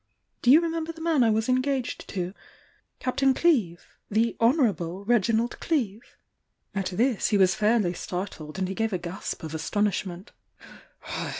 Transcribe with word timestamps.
Do 0.41 0.49
you 0.49 0.61
remember 0.61 0.91
the 0.91 0.99
man 0.99 1.21
I 1.23 1.29
was 1.29 1.47
engaged 1.47 2.07
to?— 2.09 2.33
Captain 2.99 3.35
Cleeve?— 3.35 3.85
the 4.09 4.35
'Honourable' 4.39 5.05
Reginald 5.05 5.59
Cleeve?" 5.59 6.17
At 6.73 6.87
this 6.87 7.27
he 7.27 7.37
was 7.37 7.53
fairly 7.53 7.93
startled 7.93 8.57
and 8.57 8.67
he 8.67 8.73
gave 8.73 8.93
a 8.93 8.97
gasp 8.97 9.43
of 9.43 9.53
astonishment. 9.53 10.31